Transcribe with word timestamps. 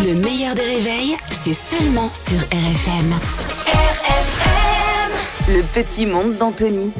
Le 0.00 0.14
meilleur 0.14 0.54
des 0.54 0.62
réveils, 0.62 1.16
c'est 1.30 1.52
seulement 1.52 2.10
sur 2.14 2.38
RFM. 2.38 3.14
RFM 3.68 5.12
Le 5.54 5.62
petit 5.62 6.06
monde 6.06 6.36
d'Anthony. 6.38 6.92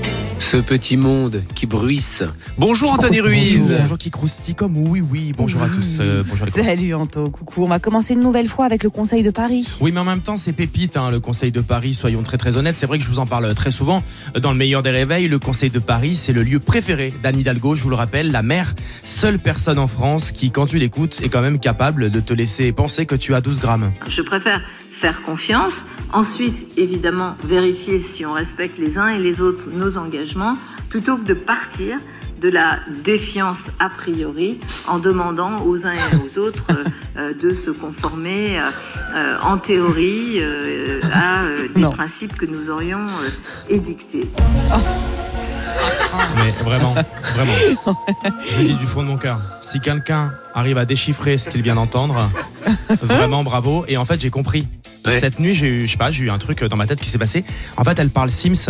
Ce 0.43 0.57
petit 0.57 0.97
monde 0.97 1.43
qui 1.55 1.67
bruisse. 1.67 2.25
Bonjour 2.59 2.93
Anthony 2.93 3.21
Ruiz. 3.21 3.59
Bonjour, 3.61 3.79
bonjour 3.79 3.99
qui 3.99 4.11
croustille 4.11 4.55
comme 4.55 4.77
oui, 4.77 5.01
oui. 5.01 5.33
Bonjour 5.35 5.63
à 5.63 5.69
tous. 5.69 5.99
euh, 6.01 6.25
bonjour. 6.29 6.49
Salut 6.49 6.95
Anto, 6.95 7.31
coucou. 7.31 7.65
On 7.65 7.69
va 7.69 7.79
commencer 7.79 8.13
une 8.15 8.21
nouvelle 8.21 8.49
fois 8.49 8.67
avec 8.67 8.83
le 8.83 8.91
Conseil 8.91 9.23
de 9.23 9.31
Paris. 9.31 9.67
Oui, 9.81 9.93
mais 9.93 10.01
en 10.01 10.05
même 10.05 10.21
temps, 10.21 10.37
c'est 10.37 10.53
pépite, 10.53 10.97
hein, 10.99 11.11
le 11.11 11.21
Conseil 11.21 11.53
de 11.53 11.61
Paris, 11.61 11.95
soyons 11.95 12.23
très 12.23 12.37
très 12.37 12.57
honnêtes. 12.57 12.77
C'est 12.77 12.87
vrai 12.87 12.99
que 12.99 13.05
je 13.05 13.09
vous 13.09 13.21
en 13.21 13.27
parle 13.27 13.55
très 13.55 13.71
souvent. 13.71 14.03
Dans 14.39 14.51
le 14.53 14.59
meilleur 14.59 14.83
des 14.83 14.91
réveils, 14.91 15.29
le 15.29 15.39
Conseil 15.39 15.71
de 15.71 15.79
Paris, 15.79 16.17
c'est 16.17 16.33
le 16.33 16.43
lieu 16.43 16.59
préféré 16.59 17.15
d'Anne 17.23 17.39
Hidalgo, 17.39 17.75
je 17.75 17.83
vous 17.83 17.91
le 17.91 17.97
rappelle, 17.97 18.31
la 18.31 18.43
mère, 18.43 18.75
seule 19.05 19.39
personne 19.39 19.79
en 19.79 19.87
France 19.87 20.33
qui, 20.33 20.51
quand 20.51 20.67
tu 20.67 20.79
l'écoutes, 20.79 21.21
est 21.23 21.29
quand 21.29 21.41
même 21.43 21.61
capable 21.61 22.11
de 22.11 22.21
te 22.21 22.35
laisser 22.35 22.73
penser 22.73 23.07
que 23.07 23.15
tu 23.15 23.35
as 23.35 23.41
12 23.41 23.61
grammes. 23.61 23.93
Je 24.09 24.21
préfère 24.21 24.61
faire 25.03 25.23
confiance, 25.23 25.85
ensuite 26.13 26.79
évidemment 26.79 27.35
vérifier 27.43 27.99
si 27.99 28.25
on 28.25 28.35
respecte 28.35 28.79
les 28.79 28.99
uns 28.99 29.09
et 29.09 29.19
les 29.19 29.41
autres 29.41 29.67
nos 29.73 29.99
engagements, 29.99 30.57
plutôt 30.91 31.17
que 31.17 31.25
de 31.25 31.35
partir 31.35 31.99
de 32.41 32.49
la 32.49 32.79
défiance 33.05 33.65
a 33.81 33.89
priori 33.89 34.61
en 34.87 34.99
demandant 35.01 35.63
aux 35.65 35.87
uns 35.89 35.93
et 35.93 36.17
aux 36.25 36.39
autres 36.39 36.67
euh, 36.71 36.85
euh, 37.17 37.35
de 37.35 37.53
se 37.53 37.71
conformer 37.73 38.59
euh, 38.61 38.63
euh, 39.17 39.37
en 39.43 39.59
théorie 39.59 40.37
euh, 40.39 41.01
à 41.13 41.43
euh, 41.43 41.67
des 41.75 41.81
Non. 41.81 41.91
principes 41.91 42.37
que 42.37 42.47
nous 42.47 42.71
aurions 42.71 43.01
euh, 43.01 43.29
édictés. 43.77 44.29
Mais 46.37 46.51
vraiment, 46.65 46.95
vraiment. 47.35 47.97
Je 48.47 48.59
le 48.59 48.65
dis 48.65 48.75
du 48.75 48.87
fond 48.87 49.03
de 49.03 49.09
mon 49.09 49.17
cœur. 49.17 49.41
Si 49.61 49.81
quelqu'un 49.81 50.33
arrive 50.55 50.79
à 50.79 50.85
déchiffrer 50.85 51.39
ce 51.39 51.49
qu'il 51.49 51.63
vient 51.63 51.75
d'entendre, 51.77 52.29
vraiment 53.03 53.43
bravo. 53.43 53.85
Et 53.89 53.97
en 53.97 54.05
fait, 54.05 54.21
j'ai 54.21 54.31
compris. 54.31 54.67
Ouais. 55.05 55.19
Cette 55.19 55.39
nuit, 55.41 55.53
j'ai 55.53 55.67
eu, 55.67 55.87
je 55.87 55.93
sais 55.93 55.97
pas, 55.99 56.11
j'ai 56.13 56.25
eu 56.25 56.31
un 56.31 56.39
truc 56.39 56.63
dans 56.65 56.77
ma 56.77 56.87
tête 56.87 57.01
qui 57.01 57.09
s'est 57.11 57.19
passé. 57.19 57.45
En 57.77 57.85
fait, 57.85 57.99
elle 57.99 58.11
parle 58.11 58.31
Sims. 58.31 58.69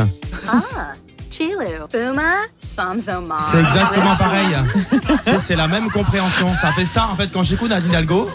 Samsoma. 2.59 3.39
C'est 3.51 3.61
exactement 3.61 4.17
pareil. 4.17 4.49
C'est- 5.25 5.39
C'est 5.39 5.57
la 5.57 5.67
même 5.67 5.91
compréhension. 5.91 6.55
Ça 6.61 6.73
fait 6.73 6.85
ça, 6.85 7.09
en 7.11 7.17
fait, 7.17 7.31
quand 7.33 7.43
j'écoute 7.43 7.71
Nadine 7.71 7.89
Hidalgo, 7.91 8.29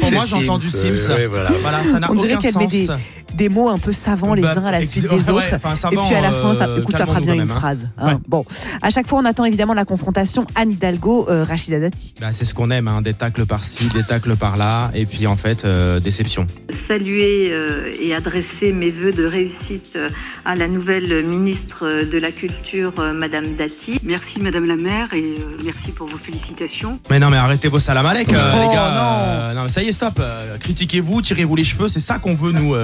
pour 0.00 0.12
moi, 0.12 0.24
j'ai 0.26 0.36
entendu 0.36 0.70
Sims, 0.70 1.08
ouais, 1.10 1.26
voilà. 1.26 1.50
Voilà, 1.62 1.84
ça 1.84 1.98
n'a 1.98 2.10
On 2.10 2.14
dirait 2.14 2.32
aucun 2.34 2.40
qu'elle 2.40 2.52
sens. 2.52 2.60
met 2.62 2.66
des, 2.68 2.88
des 3.34 3.48
mots 3.48 3.68
un 3.68 3.78
peu 3.78 3.92
savants 3.92 4.34
les 4.34 4.42
Bah, 4.42 4.54
uns 4.56 4.64
à 4.64 4.72
la 4.72 4.80
suite 4.86 5.04
ouais, 5.10 5.18
des 5.18 5.30
autres. 5.30 5.46
et 5.46 5.58
savant, 5.76 6.06
puis 6.06 6.14
à 6.14 6.20
la 6.20 6.32
fin, 6.32 6.54
ça, 6.54 6.68
euh, 6.68 6.78
écoute, 6.80 6.96
ça 6.96 7.04
fera 7.06 7.14
calmons-nous 7.20 7.34
bien 7.34 7.44
une 7.44 7.50
hein. 7.50 7.54
phrase. 7.54 7.88
hein. 7.98 8.06
Ouais. 8.14 8.18
Bon, 8.26 8.44
à 8.82 8.90
chaque 8.90 9.06
fois, 9.06 9.18
on 9.20 9.24
attend 9.24 9.44
évidemment 9.44 9.74
la 9.74 9.84
confrontation 9.84 10.46
Anne 10.54 10.72
Hidalgo, 10.72 11.26
euh, 11.28 11.44
Rachida 11.44 11.78
Dati. 11.80 12.14
Bah, 12.20 12.28
c'est 12.32 12.44
ce 12.44 12.54
qu'on 12.54 12.70
aime, 12.70 12.88
hein, 12.88 13.02
des 13.02 13.14
tacles 13.14 13.46
par-ci, 13.46 13.88
des 13.94 14.02
tacles 14.02 14.36
par-là, 14.36 14.90
et 14.94 15.06
puis 15.06 15.26
en 15.26 15.36
fait, 15.36 15.64
euh, 15.64 16.00
déception. 16.00 16.46
Saluer 16.68 17.48
euh, 17.52 17.92
et 18.00 18.14
adresser 18.14 18.72
mes 18.72 18.90
voeux 18.90 19.12
de 19.12 19.24
réussite 19.24 19.94
euh, 19.96 20.08
à 20.44 20.54
la 20.56 20.68
nouvelle 20.68 21.24
ministre 21.26 21.84
euh, 21.86 22.04
de 22.04 22.18
la 22.18 22.32
Culture, 22.32 22.92
euh, 22.98 23.12
Madame 23.12 23.54
Dati. 23.56 23.98
Merci 24.04 24.40
Madame 24.40 24.64
la 24.66 24.76
maire 24.76 25.12
et 25.12 25.20
euh, 25.38 25.56
merci 25.64 25.92
pour 25.92 26.06
vos 26.08 26.18
félicitations. 26.18 26.98
Mais 27.10 27.18
non, 27.18 27.30
mais 27.30 27.36
arrêtez 27.36 27.68
vos 27.68 27.78
salam 27.78 28.06
alek, 28.06 28.32
euh, 28.32 28.52
Oh, 28.54 28.60
les 28.60 28.74
gars. 28.74 28.90
non. 28.94 29.28
euh, 29.50 29.54
non, 29.54 29.62
mais 29.64 29.68
ça 29.68 29.82
y 29.82 29.88
est, 29.88 29.92
stop. 29.92 30.14
euh, 30.20 30.56
Critiquez-vous, 30.58 31.22
tirez-vous 31.22 31.56
les 31.56 31.64
cheveux, 31.64 31.88
c'est 31.88 32.00
ça 32.00 32.18
qu'on 32.18 32.34
veut, 32.34 32.52
nous. 32.52 32.74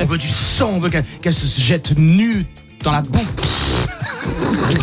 On 0.00 0.04
veut 0.04 0.18
du 0.18 0.28
sang, 0.28 0.70
on 0.74 0.80
veut 0.80 0.90
qu'elle 0.90 1.04
qu'elle 1.22 1.32
se 1.32 1.60
jette 1.60 1.96
nue 1.96 2.46
dans 2.82 2.92
la 2.92 3.02
bouffe. 3.02 3.36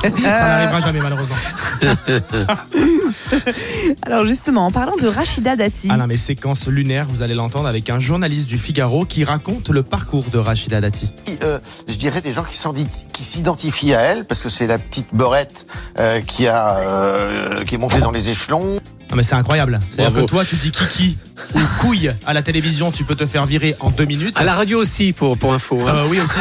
ça 0.02 0.10
n'arrivera 0.20 0.82
jamais, 0.82 1.00
malheureusement. 1.00 1.36
Alors 4.04 4.26
justement, 4.26 4.66
en 4.66 4.72
parlant 4.72 4.96
de 5.02 5.08
Rachida 5.08 5.56
Dati, 5.56 5.88
Ah 5.92 5.98
non, 5.98 6.08
mais 6.08 6.18
séquence 6.18 6.68
lunaire, 6.68 7.08
vous 7.10 7.22
allez 7.22 7.34
l'entendre 7.34 7.68
avec 7.68 7.90
un 7.90 8.00
journaliste 8.00 8.48
du 8.48 8.58
Figaro 8.58 9.06
qui 9.06 9.24
raconte 9.24 9.70
le 9.70 9.84
parcours 9.84 10.26
de 10.32 10.38
Rachida 10.38 10.82
Dati. 10.82 11.10
euh, 11.44 11.60
je 11.88 11.96
dirais 11.96 12.22
des 12.22 12.34
gens 12.34 12.44
qui 12.44 13.24
s'identifient 13.24 13.94
à 13.94 14.02
elle 14.02 14.26
parce 14.26 14.42
que 14.42 14.50
c'est 14.50 14.68
la 14.68 14.80
petite 14.80 15.08
Borette 15.14 15.66
euh, 16.00 16.22
qui 16.22 16.48
a 16.48 16.78
euh, 16.78 17.64
qui 17.66 17.76
est 17.76 17.80
montée 17.80 18.00
dans 18.00 18.12
les 18.12 18.30
échelons. 18.30 18.80
Non 19.10 19.16
mais 19.16 19.24
c'est 19.24 19.36
incroyable. 19.36 19.80
C'est-à-dire 19.92 20.22
que 20.24 20.28
toi 20.28 20.44
tu 20.46 20.56
dis 20.56 20.72
kiki 20.72 21.18
ou 21.54 21.60
couille 21.80 22.12
à 22.26 22.34
la 22.34 22.42
télévision, 22.42 22.92
tu 22.92 23.04
peux 23.04 23.14
te 23.16 23.26
faire 23.28 23.46
virer 23.46 23.76
en 23.80 23.92
deux 23.92 24.06
minutes. 24.06 24.36
À 24.40 24.44
la 24.44 24.54
radio 24.56 24.80
aussi 24.80 25.14
pour, 25.14 25.38
pour 25.38 25.54
info. 25.54 25.80
hein. 25.88 25.96
Euh, 25.98 26.08
oui 26.10 26.20
aussi. 26.20 26.40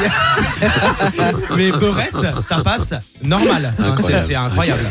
mais 1.56 1.72
Beurette, 1.72 2.40
ça 2.40 2.60
passe 2.60 2.94
normal. 3.22 3.74
Hein, 3.78 3.94
c'est 4.26 4.34
incroyable. 4.34 4.82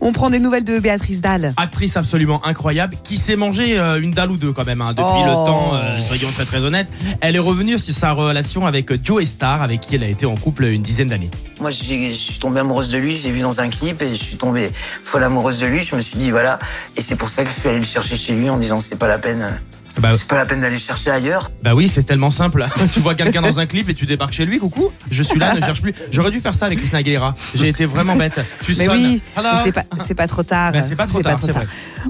On 0.00 0.12
prend 0.12 0.30
des 0.30 0.38
nouvelles 0.38 0.64
de 0.64 0.78
Béatrice 0.78 1.20
Dalle. 1.20 1.52
Actrice 1.56 1.96
absolument 1.96 2.44
incroyable 2.46 2.94
qui 3.02 3.16
s'est 3.16 3.36
mangé 3.36 3.78
euh, 3.78 4.00
une 4.00 4.12
dalle 4.12 4.30
ou 4.30 4.36
deux 4.36 4.52
quand 4.52 4.64
même 4.66 4.80
hein, 4.82 4.90
depuis 4.92 5.04
Oh. 5.06 5.24
le 5.26 5.46
temps. 5.46 5.74
euh, 5.74 6.00
soyons 6.02 6.30
très 6.32 6.44
très 6.44 6.58
honnêtes. 6.60 6.88
Elle 7.20 7.36
est 7.36 7.40
revenue 7.40 7.78
sur 7.78 7.94
sa 7.94 8.12
relation 8.12 8.66
avec 8.66 9.04
Joe 9.04 9.24
Star, 9.24 9.62
avec 9.62 9.80
qui 9.80 9.94
elle 9.96 10.04
a 10.04 10.08
été 10.08 10.26
en 10.26 10.36
couple 10.36 10.64
une 10.64 10.82
dizaine 10.82 11.08
d'années. 11.08 11.30
Moi, 11.60 11.70
j'ai- 11.70 12.12
je 12.12 12.16
suis 12.16 12.38
tombée 12.38 12.60
amoureuse 12.60 12.90
de 12.90 12.98
lui, 12.98 13.12
je 13.16 13.24
l'ai 13.24 13.32
vu 13.32 13.40
dans 13.40 13.60
un 13.60 13.68
clip 13.68 14.00
et 14.02 14.10
je 14.10 14.22
suis 14.22 14.36
tombée 14.36 14.70
folle 15.02 15.24
amoureuse 15.24 15.58
de 15.58 15.66
lui. 15.66 15.80
Je 15.80 15.96
me 15.96 16.00
suis 16.00 16.16
dit, 16.18 16.30
voilà. 16.30 16.58
Et 16.96 17.00
c'est 17.00 17.16
pour 17.16 17.28
ça 17.28 17.42
que 17.44 17.50
je 17.50 17.58
suis 17.58 17.68
allée 17.68 17.78
le 17.78 17.84
chercher 17.84 18.16
chez 18.16 18.34
lui 18.34 18.48
en 18.48 18.58
disant, 18.58 18.78
c'est 18.80 18.98
pas 18.98 19.08
la 19.08 19.18
peine, 19.18 19.60
Bah, 19.98 20.12
c'est 20.16 20.28
pas 20.28 20.36
la 20.36 20.46
peine 20.46 20.60
d'aller 20.60 20.78
chercher 20.78 21.10
ailleurs. 21.10 21.50
Bah 21.62 21.74
oui, 21.74 21.88
c'est 21.88 22.04
tellement 22.04 22.30
simple. 22.30 22.64
tu 22.92 23.00
vois 23.00 23.14
quelqu'un 23.14 23.42
dans 23.42 23.60
un 23.60 23.66
clip 23.66 23.88
et 23.88 23.94
tu 23.94 24.06
débarques 24.06 24.32
chez 24.32 24.44
lui, 24.44 24.58
coucou, 24.58 24.90
je 25.10 25.22
suis 25.22 25.38
là, 25.38 25.54
ne 25.54 25.60
cherche 25.60 25.82
plus. 25.82 25.94
J'aurais 26.10 26.30
dû 26.30 26.40
faire 26.40 26.54
ça 26.54 26.66
avec 26.66 26.78
Christina 26.78 27.00
Aguilera. 27.00 27.34
J'ai 27.54 27.68
été 27.68 27.86
vraiment 27.86 28.16
bête. 28.16 28.40
Tu 28.64 28.74
Mais 28.78 28.86
sonnes. 28.86 28.96
oui, 28.96 29.22
c'est 29.64 29.72
pas, 29.72 29.84
c'est 30.06 30.14
pas 30.14 30.26
trop 30.26 30.42
tard. 30.42 30.72
C'est 30.82 30.96
pas 30.96 31.06
trop 31.06 31.20
tard, 31.20 31.38
c'est 31.42 31.52
vrai. 31.52 31.66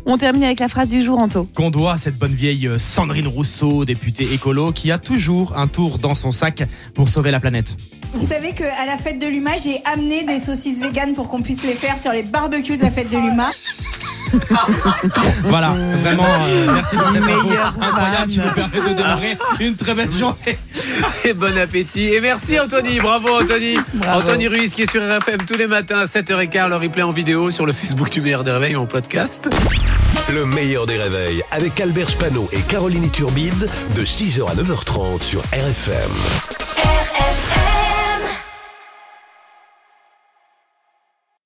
On 0.07 0.19
termine 0.19 0.45
avec 0.45 0.61
la 0.61 0.69
phrase 0.69 0.89
du 0.89 1.03
jour, 1.03 1.21
Anto. 1.23 1.49
Qu'on 1.55 1.71
doit 1.71 1.95
à 1.95 1.97
cette 1.97 2.17
bonne 2.17 2.35
vieille 2.35 2.67
euh, 2.67 2.79
Sandrine 2.79 3.27
Rousseau, 3.27 3.85
députée 3.85 4.33
écolo, 4.33 4.73
qui 4.73 4.93
a 4.93 4.99
toujours 4.99 5.57
un 5.57 5.67
tour 5.67 5.99
dans 5.99 6.15
son 6.15 6.31
sac 6.31 6.63
pour 6.95 7.09
sauver 7.09 7.31
la 7.31 7.41
planète. 7.41 7.75
Vous 8.15 8.27
savez 8.27 8.53
qu'à 8.53 8.87
la 8.87 8.97
fête 8.97 9.21
de 9.21 9.27
l'UMA, 9.27 9.57
j'ai 9.63 9.83
amené 9.85 10.25
des 10.25 10.39
saucisses 10.39 10.81
véganes 10.83 11.15
pour 11.15 11.29
qu'on 11.29 11.43
puisse 11.43 11.65
les 11.65 11.75
faire 11.75 11.99
sur 11.99 12.13
les 12.13 12.23
barbecues 12.23 12.77
de 12.77 12.83
la 12.83 12.91
fête 12.91 13.11
de 13.11 13.19
l'UMA. 13.19 13.51
Voilà, 15.45 15.75
vraiment, 16.03 16.27
euh, 16.49 16.67
merci 16.73 16.97
pour 16.97 17.09
cette 17.09 17.23
info 17.23 17.51
incroyable 17.81 18.31
qui 18.31 18.41
nous 18.41 18.51
permet 18.51 18.81
de 18.81 18.95
démarrer 18.95 19.39
une 19.61 19.77
très 19.77 19.95
belle 19.95 20.13
journée. 20.13 20.59
Et 21.25 21.33
bon 21.33 21.57
appétit. 21.57 22.13
Et 22.13 22.21
merci 22.21 22.59
Anthony. 22.59 23.01
Bravo 23.01 23.41
Anthony. 23.41 23.77
Bravo. 23.95 24.21
Anthony 24.21 24.49
Ruiz 24.49 24.75
qui 24.75 24.83
est 24.83 24.91
sur 24.91 25.03
RFM 25.03 25.39
tous 25.47 25.57
les 25.57 25.67
matins 25.67 25.99
à 25.99 26.05
7h15. 26.05 26.69
Le 26.69 26.77
replay 26.77 27.03
en 27.03 27.11
vidéo 27.11 27.51
sur 27.51 27.67
le 27.67 27.73
Facebook 27.73 28.11
du 28.11 28.21
meilleur 28.21 28.45
des 28.45 28.51
réveils 28.51 28.77
ou 28.77 28.83
en 28.83 28.87
podcast. 28.87 29.49
Le 30.33 30.45
meilleur 30.45 30.87
des 30.87 30.99
réveils 30.99 31.43
avec 31.53 31.81
Albert 31.81 32.11
Spano 32.11 32.49
et 32.53 32.61
Caroline 32.61 33.11
Turbide 33.11 33.69
de 33.95 34.05
6h 34.05 34.49
à 34.49 34.55
9h30 34.55 35.23
sur 35.23 35.41
RFM. 35.53 36.11
RFM 36.85 37.78